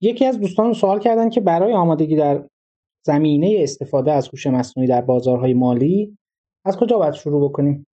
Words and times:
یکی 0.00 0.24
از 0.24 0.40
دوستان 0.40 0.72
سوال 0.72 1.00
کردن 1.00 1.30
که 1.30 1.40
برای 1.40 1.72
آمادگی 1.72 2.16
در 2.16 2.48
زمینه 3.06 3.56
استفاده 3.58 4.12
از 4.12 4.28
هوش 4.28 4.46
مصنوعی 4.46 4.88
در 4.88 5.00
بازارهای 5.00 5.54
مالی 5.54 6.18
از 6.64 6.76
کجا 6.76 6.98
باید 6.98 7.14
شروع 7.14 7.48
بکنیم؟ 7.48 7.86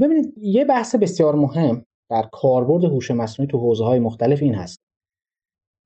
ببینید 0.00 0.34
یه 0.36 0.64
بحث 0.64 0.94
بسیار 0.94 1.34
مهم 1.34 1.84
در 2.10 2.28
کاربرد 2.32 2.84
هوش 2.84 3.10
مصنوعی 3.10 3.50
تو 3.50 3.58
حوزه 3.58 3.84
های 3.84 3.98
مختلف 3.98 4.42
این 4.42 4.54
هست. 4.54 4.80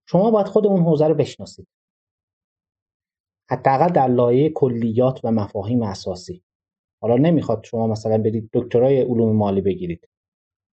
شما 0.09 0.31
باید 0.31 0.47
خود 0.47 0.67
اون 0.67 0.83
حوزه 0.83 1.09
رو 1.09 1.15
بشناسید. 1.15 1.67
حداقل 3.51 3.89
در 3.89 4.09
لایه 4.09 4.51
کلیات 4.51 5.21
و 5.25 5.31
مفاهیم 5.33 5.83
اساسی. 5.83 6.43
حالا 7.03 7.17
نمی‌خواد 7.17 7.65
شما 7.65 7.87
مثلا 7.87 8.19
برید 8.19 8.51
دکترای 8.53 9.03
علوم 9.03 9.37
مالی 9.37 9.61
بگیرید 9.61 10.09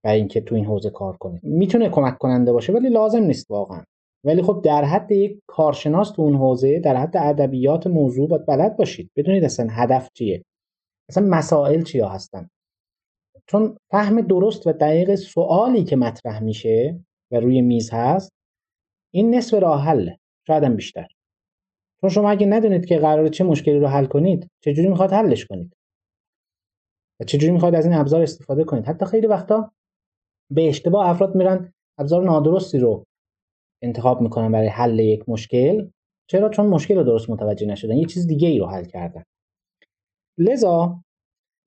و 0.06 0.08
اینکه 0.08 0.42
تو 0.42 0.56
این 0.56 0.66
حوزه 0.66 0.90
کار 0.90 1.18
کنید. 1.18 1.44
می‌تونه 1.44 1.90
کمک 1.90 2.18
کننده 2.18 2.54
باشه 2.54 2.74
ولی 2.74 2.90
لازم 2.90 3.24
نیست 3.24 3.52
واقعا. 3.52 3.84
ولی 4.24 4.42
خب 4.42 4.62
در 4.66 4.84
حد 4.84 5.12
یک 5.12 5.40
کارشناس 5.48 6.12
تو 6.12 6.22
اون 6.22 6.36
حوزه 6.36 6.80
در 6.80 6.96
حد 6.96 7.18
ادبیات 7.18 7.88
موضوع 7.88 8.30
باید 8.30 8.46
بلد 8.46 8.78
باشید. 8.78 9.12
بدونید 9.16 9.44
اصلا 9.44 9.68
هدف 9.70 10.10
چیه؟ 10.14 10.44
اصلا 11.10 11.28
مسائل 11.28 11.82
چیا 11.82 12.10
هستن؟ 12.10 12.50
چون 13.48 13.78
فهم 13.92 14.22
درست 14.22 14.68
و 14.68 14.72
دقیق 14.72 15.16
سوالی 15.16 15.84
که 15.84 15.96
مطرح 15.96 16.44
میشه 16.44 17.00
و 17.32 17.40
روی 17.40 17.62
میز 17.62 17.90
هست 17.94 18.32
این 19.14 19.36
نصف 19.36 19.54
راه 19.54 19.84
حله 19.84 20.20
شاید 20.48 20.64
هم 20.64 20.76
بیشتر. 20.76 21.08
چون 22.02 22.10
شما 22.10 22.30
اگه 22.30 22.48
ندونید 22.48 22.86
که 22.86 22.98
قرار 22.98 23.28
چه 23.28 23.44
مشکلی 23.44 23.80
رو 23.80 23.88
حل 23.88 24.06
کنید 24.06 24.48
چجوری 24.64 24.88
می‌خواد 24.88 25.14
حلش 25.14 25.46
کنید؟ 25.46 25.74
و 27.20 27.24
چجوری 27.24 27.54
می‌خواد 27.54 27.76
از 27.76 27.86
این 27.86 27.96
ابزار 27.96 28.22
استفاده 28.22 28.64
کنید؟ 28.64 28.86
حتی 28.86 29.06
خیلی 29.06 29.28
وقتا 29.28 29.72
به 30.52 30.70
اشتباه 30.70 31.10
افراد 31.10 31.36
میرن 31.36 31.74
ابزار 31.98 32.24
نادرستی 32.24 32.78
رو 32.80 33.04
انتخاب 33.82 34.22
می‌کنن 34.22 34.52
برای 34.52 34.68
حل 34.68 35.00
یک 35.00 35.30
مشکل. 35.30 35.88
چرا؟ 36.30 36.50
چون 36.50 36.66
مشکل 36.66 36.96
رو 36.96 37.04
درست 37.04 37.30
متوجه 37.30 37.68
نشدن. 37.68 37.98
یه 37.98 38.06
چیز 38.06 38.28
دیگه 38.28 38.48
ای 38.48 38.60
رو 38.60 38.66
حل 38.66 38.86
کردن. 38.86 39.24
لذا 40.40 41.04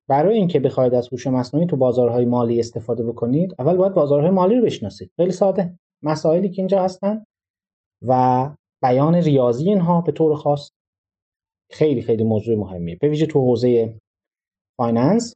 برای 0.09 0.37
اینکه 0.37 0.61
بخواید 0.61 0.95
از 0.95 1.09
هوش 1.13 1.27
مصنوعی 1.27 1.67
تو 1.67 1.77
بازارهای 1.77 2.25
مالی 2.25 2.61
استفاده 2.61 3.05
بکنید 3.05 3.55
اول 3.59 3.77
باید 3.77 3.95
بازارهای 3.95 4.31
مالی 4.31 4.55
رو 4.55 4.65
بشناسید. 4.65 5.11
خیلی 5.17 5.33
ساده. 5.33 5.79
مسائلی 6.03 6.49
که 6.49 6.63
اینجا 6.63 6.83
هستن 6.83 7.25
و 8.03 8.51
بیان 8.83 9.15
ریاضی 9.15 9.69
اینها 9.69 10.01
به 10.01 10.13
طور 10.13 10.37
خاص. 10.37 10.71
خیلی 11.71 12.03
خیلی 12.03 12.25
موضوع 12.25 12.57
مهمیه. 12.57 12.97
به 13.01 13.09
ویژه 13.09 13.27
تو 13.27 13.41
حوزه 13.41 13.99
finance. 14.77 15.35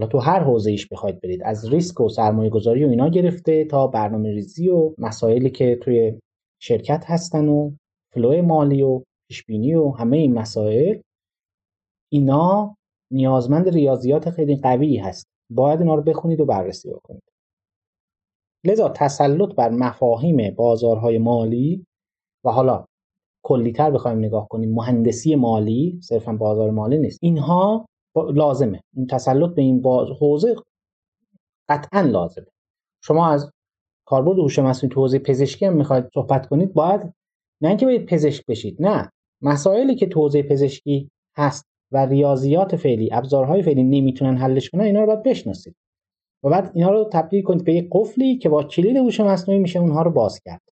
حالا 0.00 0.12
تو 0.12 0.18
هر 0.18 0.40
حوزه 0.40 0.70
ایش 0.70 0.88
بخواید 0.88 1.20
برید. 1.20 1.42
از 1.44 1.68
ریسک 1.72 2.00
و 2.00 2.08
سرمایه 2.08 2.50
گذاری 2.50 2.84
و 2.84 2.88
اینا 2.88 3.08
گرفته 3.08 3.64
تا 3.64 3.86
برنامه 3.86 4.32
ریزی 4.32 4.68
و 4.68 4.94
مسائلی 4.98 5.50
که 5.50 5.78
توی 5.82 6.20
شرکت 6.62 7.04
هستن 7.06 7.48
و 7.48 7.72
flow 8.12 8.42
مالی 8.42 8.82
و 8.82 9.02
پیشبینی 9.28 9.74
و 9.74 9.90
همه 9.90 10.16
این 10.16 10.34
مسائل 10.34 11.00
اینا 12.12 12.76
نیازمند 13.12 13.68
ریاضیات 13.68 14.30
خیلی 14.30 14.56
قوی 14.56 14.96
هست. 14.96 15.26
باید 15.50 15.80
اینا 15.80 15.94
رو 15.94 16.02
بخونید 16.02 16.40
و 16.40 16.46
بررسی 16.46 16.90
بکنید. 16.90 17.22
لذا 18.66 18.88
تسلط 18.88 19.54
بر 19.54 19.70
مفاهیم 19.70 20.54
بازارهای 20.54 21.18
مالی 21.18 21.86
و 22.44 22.50
حالا 22.50 22.84
کلیتر 23.44 23.90
بخوایم 23.90 24.18
نگاه 24.18 24.48
کنیم 24.48 24.74
مهندسی 24.74 25.34
مالی 25.34 25.98
صرفا 26.02 26.32
بازار 26.32 26.70
مالی 26.70 26.98
نیست. 26.98 27.18
اینها 27.22 27.86
لازمه. 28.16 28.80
این 28.96 29.06
تسلط 29.06 29.54
به 29.54 29.62
این 29.62 29.80
باز 29.80 30.08
حوزه 30.20 30.56
قطعا 31.68 32.00
لازمه. 32.00 32.46
شما 33.04 33.30
از 33.30 33.52
کاربرد 34.06 34.38
هوش 34.38 34.58
مصنوعی 34.58 34.94
تو 34.94 35.00
حوزه 35.00 35.18
پزشکی 35.18 35.66
هم 35.66 35.76
می‌خواید 35.76 36.04
صحبت 36.14 36.46
کنید 36.46 36.74
باید 36.74 37.14
نه 37.60 37.68
اینکه 37.68 37.86
باید 37.86 38.06
پزشک 38.06 38.46
بشید 38.46 38.82
نه. 38.82 39.10
مسائلی 39.42 39.94
که 39.94 40.06
تو 40.06 40.28
پزشکی 40.28 41.10
هست 41.36 41.64
و 41.92 42.06
ریاضیات 42.06 42.76
فعلی 42.76 43.08
ابزارهای 43.12 43.62
فعلی 43.62 43.82
نمی‌تونن 43.82 44.36
حلش 44.36 44.70
کنن 44.70 44.80
اینا 44.80 45.00
رو 45.00 45.06
باید 45.06 45.22
بشناسید. 45.22 45.76
و 46.44 46.48
بعد 46.48 46.72
اینا 46.74 46.90
رو 46.90 47.10
تبدیل 47.12 47.42
کنید 47.42 47.64
به 47.64 47.74
یک 47.74 47.88
قفلی 47.92 48.38
که 48.38 48.48
با 48.48 48.64
کلید 48.64 48.96
هوش 48.96 49.20
مصنوعی 49.20 49.60
میشه 49.60 49.78
اونها 49.78 50.02
رو 50.02 50.10
باز 50.10 50.40
کرد. 50.40 50.62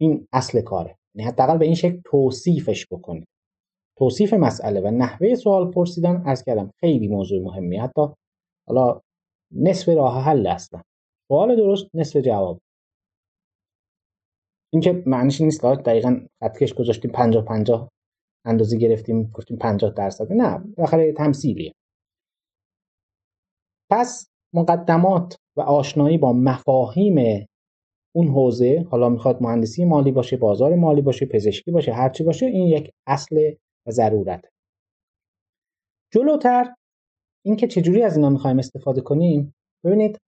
این 0.00 0.28
اصل 0.32 0.60
کاره. 0.60 0.96
یعنی 1.14 1.28
حداقل 1.28 1.58
به 1.58 1.64
این 1.64 1.74
شکل 1.74 2.00
توصیفش 2.04 2.86
بکنید. 2.90 3.28
توصیف 3.98 4.32
مسئله 4.32 4.80
و 4.80 4.90
نحوه 4.90 5.34
سوال 5.34 5.70
پرسیدن 5.70 6.22
از 6.26 6.44
کردم 6.44 6.70
خیلی 6.80 7.08
موضوع 7.08 7.42
مهمی. 7.42 7.76
حتی 7.76 8.02
حالا 8.68 9.00
نصف 9.54 9.88
راه 9.88 10.22
حل 10.22 10.46
هستن. 10.46 10.82
سوال 11.28 11.56
درست 11.56 11.86
نصف 11.94 12.16
جواب. 12.16 12.58
این 14.72 14.82
که 14.82 15.02
معنیش 15.06 15.40
نیست 15.40 15.60
که 15.60 15.66
دقیقا 15.68 16.26
خطکش 16.40 16.74
گذاشتیم 16.74 17.10
50 17.10 17.44
50 17.44 17.88
اندازه 18.46 18.78
گرفتیم 18.78 19.30
گفتیم 19.34 19.56
50 19.56 19.90
درصد. 19.90 20.32
نه 20.32 20.58
بالاخره 20.76 21.12
تمثیلیه. 21.12 21.72
پس 23.90 24.30
مقدمات 24.54 25.36
و 25.56 25.60
آشنایی 25.60 26.18
با 26.18 26.32
مفاهیم 26.32 27.46
اون 28.14 28.28
حوزه 28.28 28.86
حالا 28.90 29.08
می‌خواد 29.08 29.42
مهندسی 29.42 29.84
مالی 29.84 30.12
باشه 30.12 30.36
بازار 30.36 30.74
مالی 30.74 31.02
باشه 31.02 31.26
پزشکی 31.26 31.70
باشه 31.70 31.92
هرچی 31.92 32.24
باشه 32.24 32.46
این 32.46 32.66
یک 32.66 32.90
اصل 33.06 33.54
ضرورت. 33.90 34.44
جلوتر 36.12 36.74
اینکه 37.44 37.66
چجوری 37.66 38.02
از 38.02 38.16
اینا 38.16 38.30
می‌خوایم 38.30 38.58
استفاده 38.58 39.00
کنیم؟ 39.00 39.54
ببینید 39.84 40.18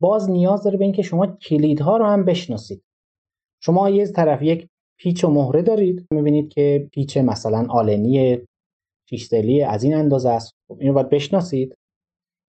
باز 0.00 0.30
نیاز 0.30 0.62
داره 0.62 0.78
به 0.78 0.84
اینکه 0.84 1.02
شما 1.02 1.26
کلیدها 1.26 1.96
رو 1.96 2.04
هم 2.04 2.24
بشناسید. 2.24 2.82
شما 3.62 3.90
یه 3.90 4.06
طرف 4.06 4.42
یک 4.42 4.68
پیچ 4.98 5.24
و 5.24 5.30
مهره 5.30 5.62
دارید. 5.62 6.06
می‌بینید 6.10 6.48
که 6.48 6.88
پیچ 6.92 7.16
مثلا 7.16 7.66
آلنی 7.70 8.38
پیشتلی 9.08 9.62
از 9.62 9.84
این 9.84 9.94
اندازه 9.94 10.28
است. 10.28 10.52
خب 10.68 10.76
اینو 10.80 10.92
باید 10.92 11.08
بشناسید. 11.08 11.74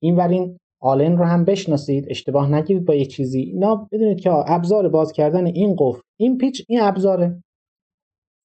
این 0.01 0.19
این 0.19 0.57
آلن 0.81 1.17
رو 1.17 1.25
هم 1.25 1.45
بشناسید. 1.45 2.05
اشتباه 2.09 2.51
نگیرید 2.51 2.85
با 2.85 2.95
یک 2.95 3.07
چیزی. 3.07 3.41
اینا 3.41 3.87
بدونید 3.91 4.19
که 4.19 4.31
ابزار 4.31 4.89
باز 4.89 5.11
کردن 5.11 5.45
این 5.45 5.75
قفل 5.79 6.01
این 6.19 6.37
پیچ 6.37 6.65
این 6.67 6.81
ابزاره. 6.81 7.43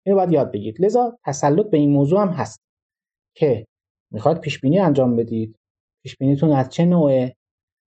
اینو 0.06 0.18
باید 0.18 0.32
یاد 0.32 0.52
بگیرید. 0.52 0.82
لذا 0.82 1.18
تسلط 1.26 1.66
به 1.66 1.78
این 1.78 1.90
موضوع 1.90 2.22
هم 2.22 2.30
هست 2.30 2.60
که 3.36 3.66
می‌خواد 4.12 4.40
پیش 4.40 4.60
بینی 4.60 4.80
انجام 4.80 5.16
بدید. 5.16 5.56
پیش 6.04 6.18
بینیتون 6.18 6.52
از 6.52 6.70
چه 6.70 6.86
نوعه؟ 6.86 7.36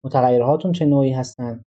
متغیرهاتون 0.06 0.72
چه 0.72 0.86
نوعی 0.86 1.12
هستن؟ 1.12 1.64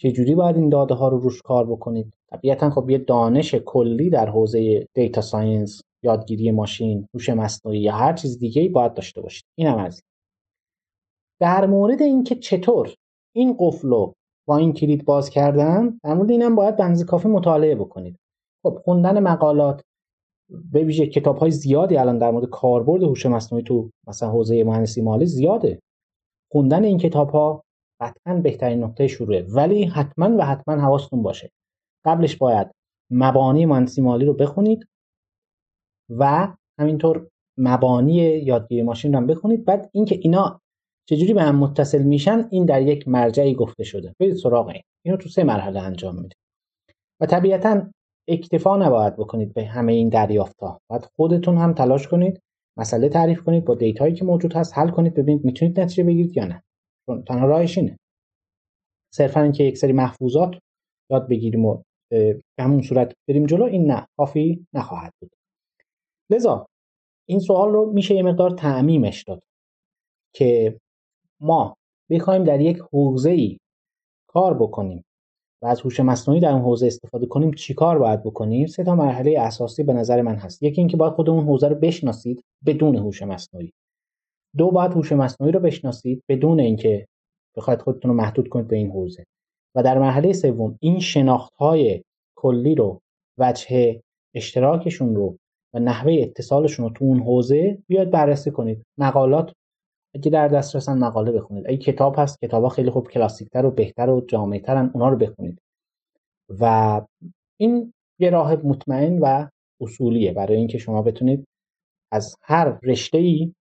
چه 0.00 0.12
جوری 0.12 0.34
باید 0.34 0.56
این 0.56 0.68
داده 0.68 0.94
ها 0.94 1.08
رو 1.08 1.18
روش 1.18 1.42
کار 1.42 1.66
بکنید؟ 1.66 2.14
طبیعتا 2.30 2.70
خب 2.70 2.90
یه 2.90 2.98
دانش 2.98 3.54
کلی 3.54 4.10
در 4.10 4.28
حوزه 4.30 4.88
data 4.94 5.20
science 5.20 5.82
یادگیری 6.02 6.50
ماشین 6.50 7.08
هوش 7.14 7.28
مصنوعی 7.28 7.80
یا 7.80 7.92
هر 7.92 8.12
چیز 8.12 8.38
دیگه 8.38 8.62
ای 8.62 8.68
باید 8.68 8.94
داشته 8.94 9.20
باشید. 9.20 9.44
این 9.58 9.68
هم 9.68 9.78
از 9.78 10.02
در 11.40 11.66
مورد 11.66 12.02
اینکه 12.02 12.34
چطور 12.34 12.94
این 13.34 13.56
قفل 13.58 13.88
رو 13.88 14.14
با 14.46 14.56
این 14.56 14.72
کلید 14.72 15.04
باز 15.04 15.30
کردن 15.30 16.00
در 16.04 16.14
مورد 16.14 16.30
اینم 16.30 16.54
باید 16.54 16.76
بنز 16.76 17.04
کافی 17.04 17.28
مطالعه 17.28 17.74
بکنید. 17.74 18.16
خب 18.64 18.78
خوندن 18.84 19.20
مقالات 19.20 19.84
به 20.72 20.84
ویژه 20.84 21.06
کتاب 21.06 21.36
های 21.36 21.50
زیادی 21.50 21.96
الان 21.96 22.18
در 22.18 22.30
مورد 22.30 22.50
کاربرد 22.50 23.02
هوش 23.02 23.26
مصنوعی 23.26 23.64
تو 23.64 23.90
مثلا 24.06 24.30
حوزه 24.30 24.64
مهندسی 24.64 25.02
مالی 25.02 25.26
زیاده. 25.26 25.82
خوندن 26.52 26.84
این 26.84 26.98
کتاب 26.98 27.30
ها 27.30 27.64
قطعا 28.00 28.34
بهترین 28.34 28.84
نقطه 28.84 29.06
شروعه 29.06 29.46
ولی 29.48 29.84
حتما 29.84 30.36
و 30.36 30.46
حتما 30.46 30.74
حواستون 30.74 31.22
باشه. 31.22 31.50
قبلش 32.04 32.36
باید 32.36 32.70
مبانی 33.10 33.66
مهندسی 33.66 34.02
مالی 34.02 34.24
رو 34.24 34.34
بخونید 34.34 34.86
و 36.10 36.52
همینطور 36.78 37.28
مبانی 37.58 38.14
یادگیری 38.22 38.82
ماشین 38.82 39.14
رو 39.14 39.26
بخونید. 39.26 39.64
بعد 39.64 39.90
اینکه 39.92 40.18
اینا 40.22 40.60
چجوری 41.08 41.34
به 41.34 41.42
هم 41.42 41.56
متصل 41.56 42.02
میشن 42.02 42.48
این 42.50 42.64
در 42.64 42.82
یک 42.82 43.08
مرجعی 43.08 43.54
گفته 43.54 43.84
شده. 43.84 44.14
برید 44.20 44.34
سراغ 44.34 44.68
این. 44.68 44.82
اینو 45.04 45.16
تو 45.16 45.28
سه 45.28 45.44
مرحله 45.44 45.80
انجام 45.80 46.16
میده 46.16 46.36
و 47.20 47.26
طبیعتا 47.26 47.82
اکتفا 48.28 48.76
نباید 48.76 49.16
بکنید 49.16 49.54
به 49.54 49.64
همه 49.64 49.92
این 49.92 50.08
دریافت 50.08 50.60
ها 50.60 50.80
باید 50.90 51.04
خودتون 51.04 51.56
هم 51.56 51.74
تلاش 51.74 52.08
کنید 52.08 52.40
مسئله 52.76 53.08
تعریف 53.08 53.42
کنید 53.42 53.64
با 53.64 53.74
دیتایی 53.74 54.14
که 54.14 54.24
موجود 54.24 54.52
هست 54.52 54.78
حل 54.78 54.90
کنید 54.90 55.14
ببینید 55.14 55.44
می‌تونید 55.44 55.80
نتیجه 55.80 56.04
بگیرید 56.04 56.36
یا 56.36 56.44
نه. 56.44 56.62
تنها 57.26 57.46
راهش 57.46 57.78
اینه. 57.78 57.98
صرفا 59.14 59.42
اینکه 59.42 59.64
یک 59.64 59.78
سری 59.78 59.92
محفوظات 59.92 60.54
یاد 61.10 61.28
بگیریم 61.28 61.64
و 61.64 61.82
به 62.10 62.42
همون 62.58 62.82
صورت 62.82 63.12
بریم 63.28 63.46
جلو 63.46 63.64
این 63.64 63.90
نه 63.90 64.06
کافی 64.16 64.66
نخواهد 64.72 65.12
بود. 65.20 65.30
لذا 66.30 66.66
این 67.28 67.38
سوال 67.38 67.72
رو 67.72 67.92
میشه 67.92 68.14
یه 68.14 68.22
مقدار 68.22 68.50
تعمیمش 68.50 69.22
داد 69.22 69.42
که 70.34 70.78
ما 71.40 71.76
بخوایم 72.10 72.44
در 72.44 72.60
یک 72.60 72.78
حوزه 72.92 73.30
ای 73.30 73.58
کار 74.28 74.54
بکنیم 74.54 75.04
و 75.64 75.66
از 75.66 75.80
هوش 75.80 76.00
مصنوعی 76.00 76.40
در 76.40 76.52
اون 76.52 76.62
حوزه 76.62 76.86
استفاده 76.86 77.26
کنیم 77.26 77.50
چیکار 77.50 77.98
باید 77.98 78.22
بکنیم؟ 78.22 78.66
سه 78.66 78.84
تا 78.84 78.94
مرحله 78.94 79.40
اساسی 79.40 79.82
به 79.82 79.92
نظر 79.92 80.22
من 80.22 80.34
هست. 80.34 80.62
یکی 80.62 80.80
اینکه 80.80 80.96
باید 80.96 81.12
خود 81.12 81.30
اون 81.30 81.44
حوزه 81.44 81.68
رو 81.68 81.74
بشناسید 81.74 82.44
بدون 82.66 82.96
هوش 82.96 83.22
مصنوعی. 83.22 83.72
دو 84.56 84.70
باید 84.70 84.92
هوش 84.92 85.12
مصنوعی 85.12 85.52
رو 85.52 85.60
بشناسید 85.60 86.22
بدون 86.28 86.60
اینکه 86.60 87.06
بخواید 87.56 87.82
خودتون 87.82 88.10
رو 88.10 88.16
محدود 88.16 88.48
کنید 88.48 88.68
به 88.68 88.76
این 88.76 88.90
حوزه. 88.90 89.24
و 89.74 89.82
در 89.82 89.98
مرحله 89.98 90.32
سوم 90.32 90.78
این 90.80 91.00
شناخت 91.00 91.54
های 91.54 92.02
کلی 92.36 92.74
رو 92.74 93.00
وجه 93.38 94.00
اشتراکشون 94.34 95.14
رو 95.14 95.36
و 95.74 95.78
نحوه 95.78 96.12
اتصالشون 96.12 96.86
رو 96.86 96.92
تو 96.92 97.04
اون 97.04 97.20
حوزه 97.20 97.78
بیاید 97.86 98.10
بررسی 98.10 98.50
کنید. 98.50 98.82
مقالات 98.98 99.52
اگه 100.14 100.30
در 100.30 100.48
دسترسن 100.48 100.98
مقاله 100.98 101.32
بخونید. 101.32 101.66
اگه 101.66 101.76
کتاب 101.76 102.14
هست 102.18 102.40
کتابا 102.40 102.68
خیلی 102.68 102.90
خوب 102.90 103.08
کلاسیکتر 103.08 103.66
و 103.66 103.70
بهتر 103.70 104.10
و 104.10 104.20
جامعترن 104.20 104.90
اونا 104.94 105.08
رو 105.08 105.16
بخونید. 105.16 105.58
و 106.60 107.00
این 107.60 107.92
یه 108.20 108.30
راه 108.30 108.54
مطمئن 108.54 109.18
و 109.18 109.46
اصولیه 109.80 110.32
برای 110.32 110.56
اینکه 110.56 110.78
شما 110.78 111.02
بتونید 111.02 111.44
از 112.12 112.36
هر 112.42 112.78
رشته 112.82 113.18
ای 113.18 113.52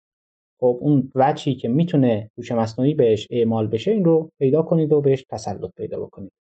خب 0.60 0.78
اون 0.80 1.12
وجهی 1.14 1.54
که 1.54 1.68
می‌تونه 1.68 2.30
هوش 2.38 2.52
مصنوعی 2.52 2.94
بهش 2.94 3.28
اعمال 3.30 3.66
بشه 3.66 3.90
این 3.90 4.04
رو 4.04 4.30
پیدا 4.38 4.62
کنید 4.62 4.92
و 4.92 5.00
بهش 5.00 5.24
تسلط 5.30 5.70
پیدا 5.76 6.00
بکنید. 6.00 6.32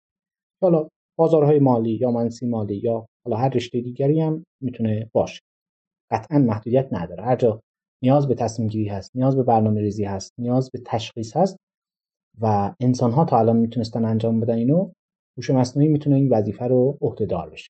حالا 0.61 0.87
بازارهای 1.17 1.59
مالی 1.59 1.91
یا 1.91 2.11
منسی 2.11 2.47
مالی 2.47 2.75
یا 2.75 3.05
حالا 3.25 3.37
هر 3.37 3.49
رشته 3.49 3.81
دیگری 3.81 4.21
هم 4.21 4.45
می‌تونه 4.61 5.09
باشه. 5.13 5.41
قطعا 6.11 6.39
محدودیت 6.39 6.87
نداره. 6.91 7.23
هر 7.23 7.35
جا 7.35 7.61
نیاز 8.03 8.27
به 8.27 8.35
تصمیم 8.35 8.67
گیری 8.67 8.87
هست 8.89 9.11
نیاز 9.15 9.35
به 9.35 9.43
برنامه 9.43 9.81
ریزی 9.81 10.03
هست 10.03 10.33
نیاز 10.37 10.71
به 10.71 10.81
تشخیص 10.85 11.37
هست 11.37 11.57
و 12.41 12.73
انسان 12.79 13.11
ها 13.11 13.25
تا 13.25 13.39
الان 13.39 13.57
می‌تونستن 13.57 14.05
انجام 14.05 14.39
بدن 14.39 14.55
اینو 14.55 14.91
هوش 15.37 15.49
مصنوعی 15.49 15.89
می‌تونه 15.89 16.15
این 16.15 16.29
وظیفه 16.29 16.65
رو 16.65 16.97
عهدهدار 17.01 17.49
بشه. 17.49 17.69